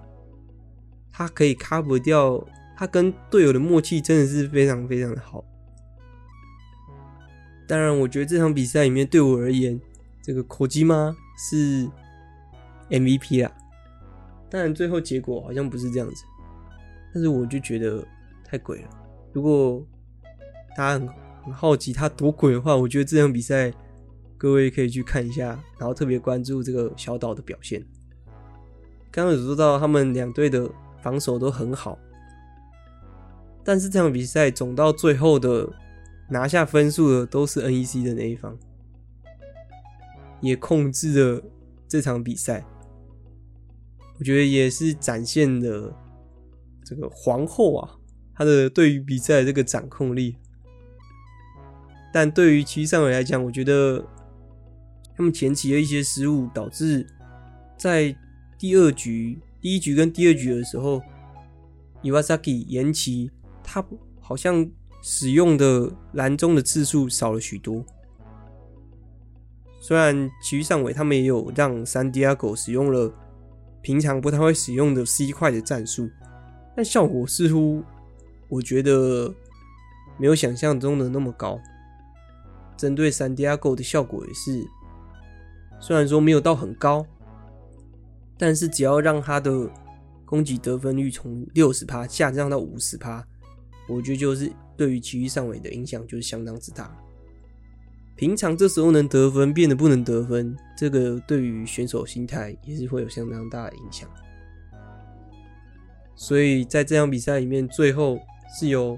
[1.13, 2.43] 他可以 cover 掉，
[2.79, 5.45] 他跟队友的默契真的是非常非常的好。
[7.69, 9.79] 当然，我觉得这场比赛里面对我而言，
[10.23, 11.91] 这个口吉吗是。
[12.95, 13.53] MVP 啦，
[14.49, 16.25] 当然最后结果好像不是这样子，
[17.13, 18.07] 但是我就觉得
[18.45, 18.89] 太鬼了。
[19.33, 19.85] 如果
[20.77, 21.07] 大家
[21.43, 23.73] 很好奇他多鬼的话，我觉得这场比赛
[24.39, 27.85] 各位可以去看一下，然后特别关注这个小岛的表现。
[29.11, 30.71] 刚刚有说到他们两队的
[31.03, 31.99] 防守都很好，
[33.65, 35.69] 但是这场比赛总到最后的
[36.29, 38.57] 拿下分数的都是 NEC 的那一方，
[40.41, 41.43] 也控制了
[41.89, 42.65] 这场比赛。
[44.25, 45.95] 我觉得也是展现了
[46.83, 47.91] 这个皇后啊，
[48.35, 50.39] 她的对于比赛的这个掌控力。
[52.11, 54.03] 但对于埼玉上来讲，我觉得
[55.15, 57.07] 他们前期的一些失误，导致
[57.77, 58.17] 在
[58.59, 61.03] 第二局、第一局跟第二局的时候
[62.03, 63.31] ，Iwasaki 延期，
[63.63, 63.85] 他
[64.23, 64.67] 好像
[65.03, 67.85] 使用的蓝中的次数少了许多。
[69.83, 73.13] 虽然埼玉上尾他们也有让 Santiago 使用了。
[73.85, 76.09] 平常不太会使用的 C 块的战术，
[76.75, 77.85] 但效果似乎
[78.49, 79.33] 我觉得
[80.17, 81.61] 没有想象中的那么高。
[82.79, 84.67] 针对 Santiago 的效果也是，
[85.79, 87.05] 虽然说没有到很高，
[88.39, 89.71] 但是只要让他的
[90.25, 93.23] 攻击得分率从六十趴下降到五十趴，
[93.87, 96.91] 我觉得就是对于埼玉上尾的影响就是相当之大。
[98.17, 104.09] 平常这时候能得分，变得不能得分，这个对于选手心态也是会有相当大的影响。
[106.15, 108.21] 所以在这场比赛里面，最后
[108.57, 108.97] 是由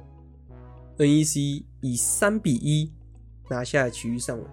[0.98, 2.92] NEC 以三比一
[3.48, 4.44] 拿下了埼玉上位。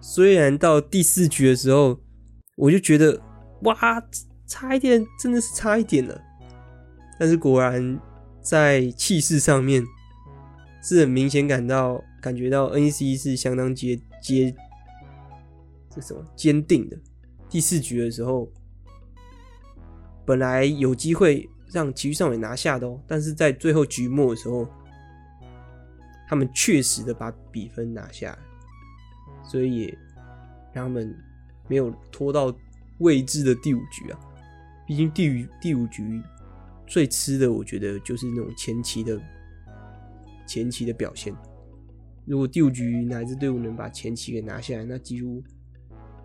[0.00, 1.98] 虽然到第四局的时候，
[2.56, 3.20] 我就觉得
[3.62, 4.00] 哇，
[4.46, 6.20] 差一点，真的是差一点了。
[7.18, 8.00] 但是果然
[8.40, 9.84] 在气势上面
[10.82, 14.54] 是很明显感到感觉到 NEC 是相当接接
[15.90, 16.98] 这什么坚定的。
[17.48, 18.50] 第四局的时候，
[20.24, 24.68] 本来有机会让埼玉上尾拿下的哦，但是在最后局末的时候，
[26.28, 28.36] 他们确实的把比分拿下，
[29.44, 29.98] 所以也
[30.72, 31.16] 让他们
[31.68, 32.54] 没有拖到
[32.98, 34.18] 未知的第五局啊。
[34.86, 36.22] 毕竟第五第五局。
[36.88, 39.20] 最吃的，我觉得就是那种前期的
[40.46, 41.34] 前期的表现。
[42.26, 45.42] 如果第五局哪支队伍能把前期给拿下来，那几乎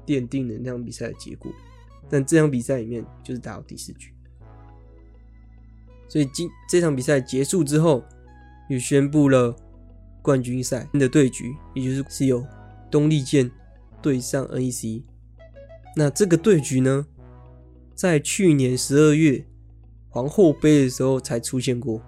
[0.06, 1.52] 奠定了那场比赛的结果。
[2.10, 4.14] 但这场比赛里面就是打到第四局，
[6.10, 8.04] 所以今这场比赛结束之后，
[8.70, 9.56] 又宣布了
[10.22, 12.46] 冠军赛的对局，也就是是由
[12.90, 13.50] 东丽健
[14.02, 15.04] 对上 NEC。
[15.96, 17.06] 那这个对局呢，
[17.94, 19.46] 在去年十二月。
[20.14, 22.02] 皇后杯的时候才出现过，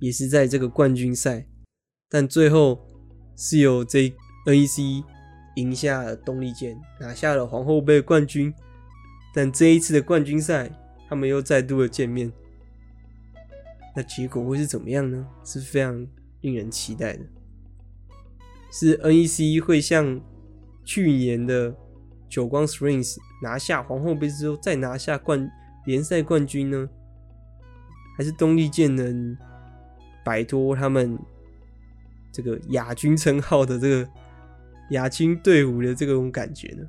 [0.00, 1.46] 也是在这个冠军赛，
[2.10, 2.85] 但最后
[3.36, 4.12] 是由这
[4.46, 5.04] NEC
[5.56, 8.52] 赢下了东丽箭，拿下了皇后杯冠军。
[9.34, 10.70] 但这一次的冠军赛，
[11.08, 12.32] 他们又再度的见面，
[13.94, 15.26] 那结果会是怎么样呢？
[15.44, 16.06] 是非常
[16.40, 17.20] 令人期待的。
[18.72, 20.20] 是 NEC 会像
[20.84, 21.74] 去年的
[22.28, 25.50] 久光 Springs 拿下皇后杯之后，再拿下冠
[25.84, 26.88] 联赛冠军呢？
[28.16, 29.36] 还是东丽箭能
[30.24, 31.18] 摆脱他们
[32.36, 34.10] 这个亚军称号的这个
[34.90, 36.86] 亚军队伍的这种感觉呢？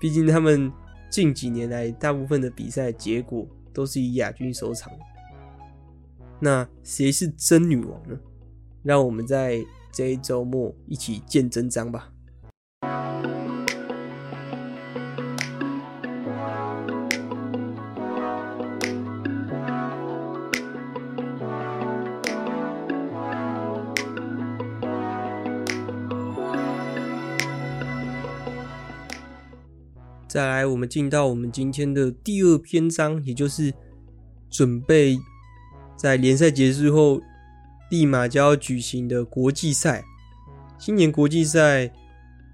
[0.00, 0.72] 毕竟他们
[1.08, 4.92] 近几年来大部分的比赛结果都是以亚军收场。
[6.40, 8.18] 那谁是真女王呢？
[8.82, 12.12] 让我们在这一周末一起见真章吧。
[30.30, 33.74] 再来，我们进到我们今天的第二篇章，也就是
[34.48, 35.18] 准备
[35.96, 37.20] 在联赛结束后
[37.90, 40.04] 立马就要举行的国际赛。
[40.78, 41.92] 今年国际赛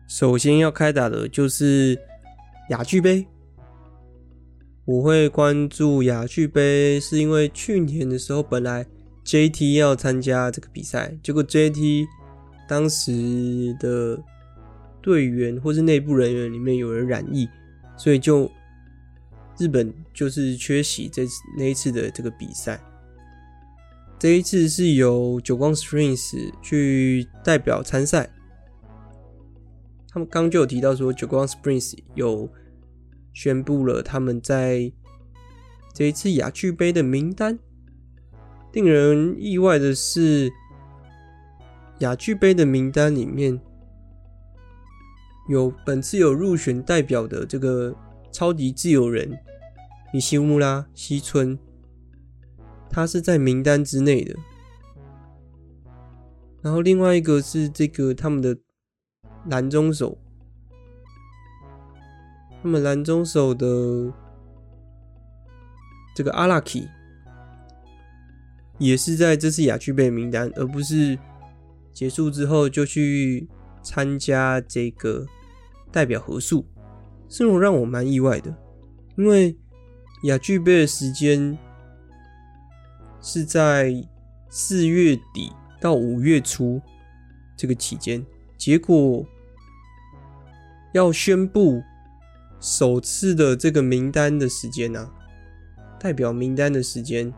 [0.09, 1.99] 首先要开打的就是
[2.71, 3.27] 亚俱杯。
[4.87, 8.87] 我会关注亚俱杯，是因为去年的时候本来
[9.27, 12.07] JT 要参加这个比赛，结果 JT
[12.67, 14.19] 当时的
[15.03, 17.47] 队员或是内部人员里面有人染疫。
[17.97, 18.51] 所以就
[19.59, 22.81] 日本就是缺席这次那一次的这个比赛，
[24.19, 28.31] 这一次是由久光 Springs 去代表参赛。
[30.09, 32.49] 他们刚就有提到说，久光 Springs 有
[33.33, 34.93] 宣布了他们在
[35.95, 37.59] 这一次亚俱杯的名单。
[38.73, 40.53] 令人意外的是，
[42.01, 43.59] 亚俱杯的名单里面。
[45.49, 47.95] 有本次有入选代表的这个
[48.33, 49.39] 超级自由人
[50.13, 51.59] 米西乌拉西村，
[52.91, 54.35] 他是在名单之内的。
[56.63, 58.57] 然后另外一个是这个他们的
[59.49, 60.19] 蓝中手，
[62.61, 64.13] 他们蓝中手的
[66.17, 66.89] 这个阿拉基
[68.79, 71.17] 也是在这次亚俱杯名单，而不是
[71.93, 73.49] 结束之后就去
[73.87, 75.25] 参加这个。
[75.93, 76.67] 代表合宿，
[77.27, 78.55] 这种让我蛮意外的，
[79.17, 79.57] 因为
[80.25, 81.57] 亚俱杯的时间
[83.23, 83.95] 是在
[84.51, 86.83] 四月底到五月初
[87.57, 88.23] 这个期间，
[88.59, 89.25] 结果
[90.93, 91.83] 要宣布
[92.61, 95.15] 首次的这个名单的时间呢、啊，
[95.99, 97.33] 代表名单的时间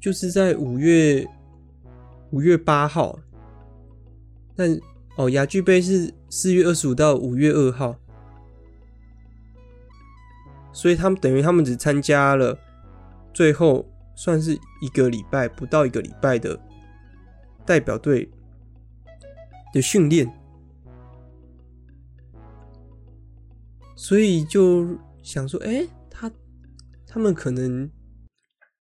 [0.00, 1.28] 就是在五月
[2.30, 3.18] 五月八号，
[4.56, 4.80] 但。
[5.18, 7.96] 哦，亚俱杯是四月二十五到五月二号，
[10.72, 12.56] 所以他们等于他们只参加了
[13.34, 16.56] 最后算是一个礼拜不到一个礼拜的
[17.66, 18.30] 代表队
[19.74, 20.32] 的训练，
[23.96, 24.86] 所以就
[25.24, 26.30] 想说，哎、他
[27.08, 27.90] 他们可能，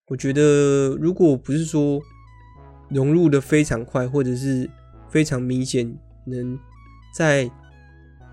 [0.10, 2.00] 我觉得如果不是说
[2.90, 4.70] 融入的非常快，或者是
[5.10, 5.98] 非常明显。
[6.30, 6.58] 能
[7.14, 7.50] 在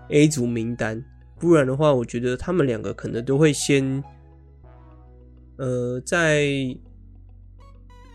[0.09, 1.03] A 组名单，
[1.39, 4.03] 不然的话，我觉得他们两个可能都会先，
[5.57, 6.45] 呃，在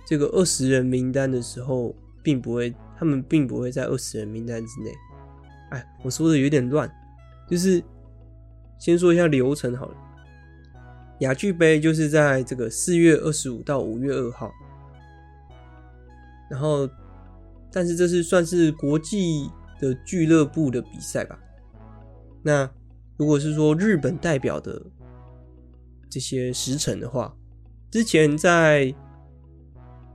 [0.07, 4.93] 这个二十人名单的时候，并不会，他们并不会在二十人名单之内。
[5.70, 6.91] 哎，我说的有点乱，
[7.49, 7.83] 就是
[8.78, 9.97] 先说一下流程好了。
[11.20, 14.51] 亚俱杯就是在这个四月二十五到五月二号，
[16.51, 16.89] 然后，
[17.70, 19.51] 但是这是算是国际
[19.81, 21.37] 的俱乐部的比赛吧？
[22.43, 22.70] 那
[23.16, 24.81] 如果是说日本代表的
[26.09, 27.35] 这些时辰的话，
[27.91, 28.95] 之前在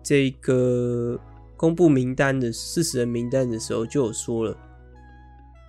[0.02, 1.20] 这个
[1.58, 4.58] 公布名单的四十人名单的时候就有说了，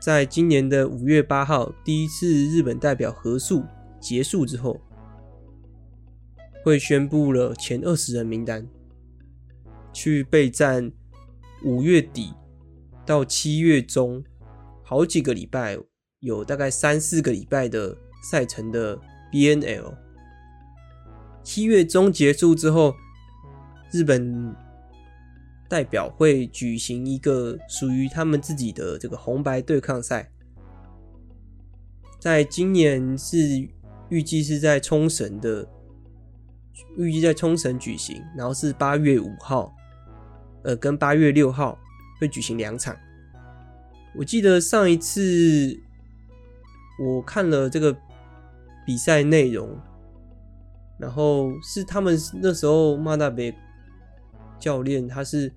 [0.01, 3.65] 在今年的五月八号第一次日本代表合宿
[4.01, 4.81] 结束之后。
[6.65, 8.67] 会宣布了前二十人名单，
[9.93, 10.91] 去备战
[11.65, 12.35] 五月底
[13.07, 14.23] 到七月中
[14.83, 15.79] 好几个礼拜，
[16.21, 17.97] 有大概三四个礼拜的
[18.31, 18.99] 赛程的
[19.33, 19.95] BNL。
[21.43, 22.95] 七月中结束之后，
[23.93, 24.55] 日本
[25.69, 30.31] 代表会举行一个属于他们自己的这个红白对抗赛，
[32.19, 33.39] 在今年是
[34.09, 35.67] 预计是在冲绳的。
[36.99, 39.75] 预计在冲绳举行，然后是八月五号，
[40.63, 41.79] 呃，跟八月六号
[42.19, 42.97] 会举行两场。
[44.15, 45.79] 我记得上一次
[46.99, 47.95] 我看了这个
[48.87, 49.79] 比赛内容，
[50.99, 53.55] 然后是他们那时候马纳贝
[54.59, 55.53] 教练，他是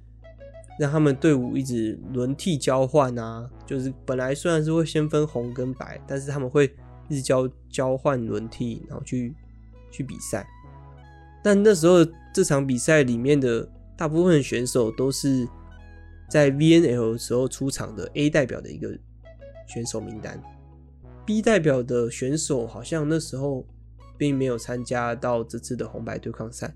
[0.77, 6.65] 让他们队伍一直轮替交换啊，就是本来虽然是会先分红跟白，但是他们会
[7.07, 9.33] 一直交交换轮替，然后去
[9.89, 10.45] 去比赛。
[11.41, 15.47] 但那时候这场比赛里面的大部分选手都是
[16.29, 18.97] 在 VNL 时候出场的 A 代表的一个
[19.67, 20.41] 选手名单
[21.25, 23.65] ，B 代表的选手好像那时候
[24.17, 26.73] 并没有参加到这次的红白对抗赛，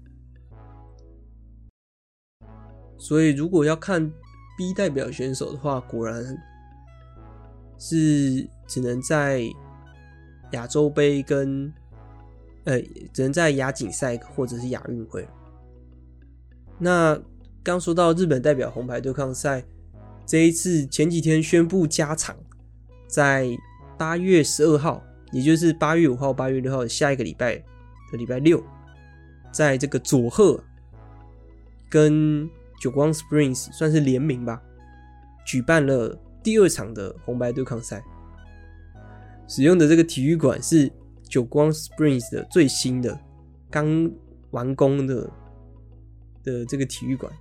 [2.98, 4.12] 所以如果要看
[4.58, 6.26] B 代表选手的话，果然
[7.78, 9.44] 是只能在
[10.52, 11.72] 亚洲杯跟。
[12.66, 12.82] 呃，
[13.12, 15.28] 只能在亚锦赛或者是亚运会。
[16.80, 17.22] 那
[17.64, 19.64] 刚说到日本代表红白对抗赛，
[20.26, 22.36] 这一次前几天宣布加场，
[23.08, 23.48] 在
[23.98, 25.02] 八月十二号，
[25.32, 27.56] 也就是八月五号、八月六号的下一个礼拜
[28.12, 28.62] 的礼拜六，
[29.52, 30.62] 在这个佐贺
[31.90, 32.50] 跟
[32.82, 34.62] 久光 Springs 算是联名吧，
[35.46, 38.04] 举办了第二场的红白对抗赛，
[39.48, 40.92] 使用的这个体育馆是。
[41.30, 43.20] 久光 Springs 的最新的
[43.72, 44.08] 刚
[44.52, 45.28] 完工的
[46.44, 47.34] 的这个体育馆，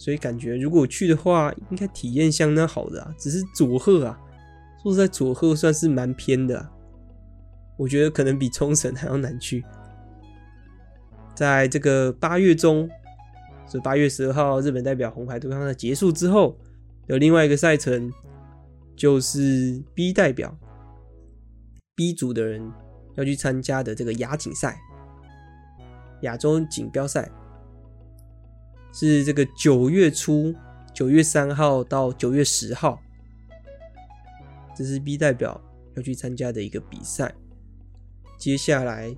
[0.00, 3.14] 所以感觉如果去的话，应该体验相当好的啊。
[3.18, 4.18] 只是佐贺啊，
[4.82, 6.66] 说实在，佐贺算是蛮偏的，
[7.76, 9.62] 我觉得可能比冲绳还要难去。
[11.34, 12.88] 在这个八月中，
[13.68, 16.58] 是八月十二号，日本代表红白对抗赛结束之后，
[17.06, 18.10] 有另外一个赛程，
[18.96, 20.56] 就是 B 代表
[21.94, 22.72] B 组的人。
[23.16, 24.80] 要去参加的这个亚锦赛，
[26.22, 27.28] 亚洲锦标赛
[28.92, 30.54] 是这个九月初，
[30.92, 33.00] 九月三号到九月十号，
[34.76, 35.60] 这是 B 代表
[35.94, 37.34] 要去参加的一个比赛。
[38.38, 39.14] 接下来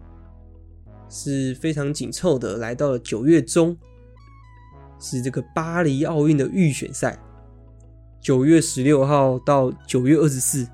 [1.09, 3.77] 是非常紧凑的，来到了九月中，
[4.99, 7.18] 是这个巴黎奥运的预选赛，
[8.20, 10.68] 九月十六号到九月二十四。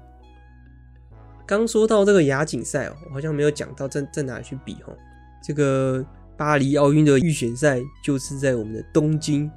[1.46, 4.96] 刚说到这个亚锦赛哦，我好像没有讲到在在哪里去比哦。
[5.42, 6.04] 这个
[6.38, 9.50] 巴黎奥运的预选赛就是在我们的东京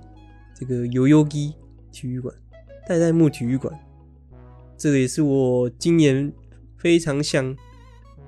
[0.55, 1.53] 这个代々木
[1.91, 2.35] 体育馆，
[2.87, 3.71] 代代木体育馆。
[4.75, 6.33] 这个也是我今年
[6.77, 7.55] 非常想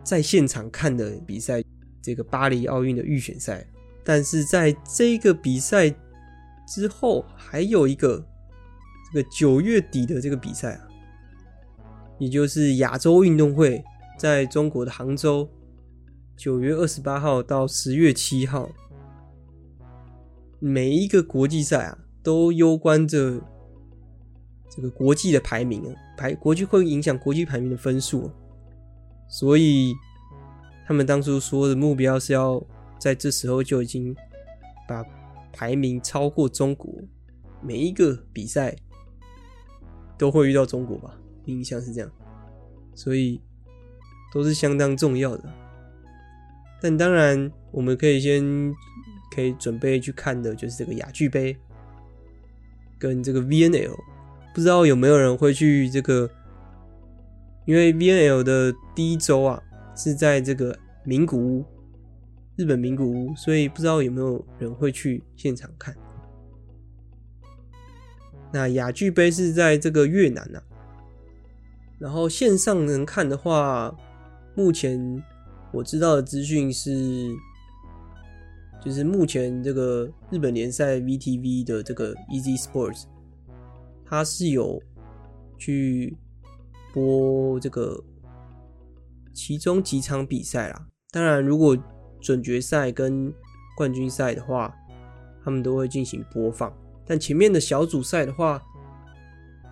[0.04, 1.64] 在现场看的比赛，
[2.00, 3.66] 这个巴黎奥运的预选赛。
[4.04, 5.90] 但是在这个比赛
[6.68, 8.24] 之后，还有一个
[9.12, 10.88] 这个九月底的这个比赛啊。
[12.20, 13.84] 也就是亚洲运动会
[14.20, 15.50] 在中国的杭州，
[16.36, 18.70] 九月二十八号到十月七号，
[20.60, 23.40] 每一个国际赛啊，都攸关着
[24.70, 28.30] 这个国际的排名啊，排国际会影响国际排名的分数，
[29.30, 29.94] 所以
[30.86, 32.62] 他们当初说的目标是要
[33.00, 34.14] 在这时候就已经
[34.88, 35.06] 把
[35.54, 36.92] 排名超过中国，
[37.62, 38.76] 每一个比赛
[40.18, 41.16] 都会遇到中国吧。
[41.46, 42.12] 印象是这样，
[42.96, 43.40] 所以
[44.34, 45.63] 都是相当重要的。
[46.84, 48.44] 但当然，我们可以先
[49.34, 51.56] 可以准备去看的，就是这个亚俱杯
[53.00, 53.96] 跟这个 VNL。
[54.54, 56.30] 不知道有没有人会去这个？
[57.66, 59.64] 因为 VNL 的第一周啊
[59.96, 61.66] 是在这个名古屋，
[62.58, 65.96] 日本名古屋，所以不知道有没有人会去现场看。
[68.52, 70.62] 那亚俱杯是在这个越南啊。
[71.98, 73.96] 然后线上能看的话，
[74.54, 75.24] 目前
[75.74, 77.36] 我知道的资讯是，
[78.80, 83.06] 就是目前这个日本联赛 VTV 的这个 Easy Sports，
[84.06, 84.80] 它是有
[85.58, 86.16] 去
[86.94, 88.04] 播这个
[89.34, 90.86] 其中几场比赛啦。
[91.10, 91.76] 当然，如果
[92.22, 93.34] 准决赛跟
[93.76, 94.72] 冠军赛的话，
[95.44, 96.72] 他们都会进行播放。
[97.04, 98.62] 但前面的小组赛的话，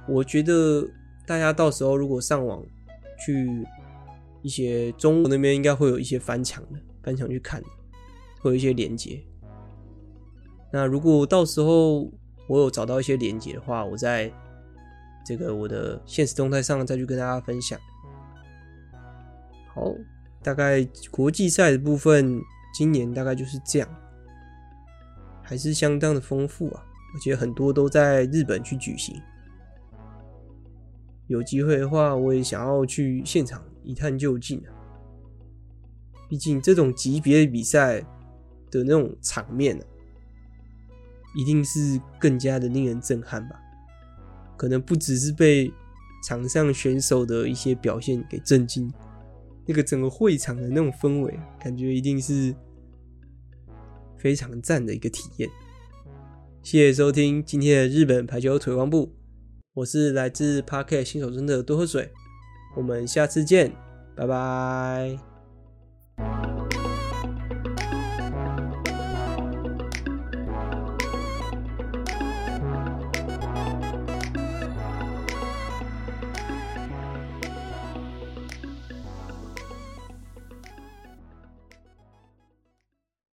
[0.09, 0.83] 我觉得
[1.27, 2.65] 大家到时候如果上网
[3.23, 3.63] 去。
[4.41, 7.61] 一些中国那边应该会有一些翻墙的，翻墙去看，
[8.39, 9.21] 会有一些连接。
[10.71, 12.11] 那如果到时候
[12.47, 14.31] 我有找到一些连接的话，我在
[15.25, 17.79] 这个我的现实动态上再去跟大家分享。
[19.73, 19.93] 好，
[20.41, 22.41] 大概国际赛的部分，
[22.73, 23.87] 今年大概就是这样，
[25.41, 26.83] 还是相当的丰富啊，
[27.13, 29.21] 而且很多都在日本去举行。
[31.31, 34.69] 有机会的话，我也想要去现场一探究竟啊！
[36.29, 38.01] 毕竟这种级别的比赛
[38.69, 39.83] 的那种场面啊，
[41.35, 43.59] 一定是更加的令人震撼吧？
[44.57, 45.71] 可能不只是被
[46.23, 48.93] 场上选手的一些表现给震惊，
[49.65, 52.53] 那个整个会场的那种氛围，感觉一定是
[54.17, 55.49] 非常赞的一个体验。
[56.61, 59.20] 谢谢收听今天的日本排球推广部。
[59.73, 62.11] 我是来自 Parket 新手村的多喝水，
[62.75, 63.71] 我们下次见，
[64.15, 65.30] 拜拜。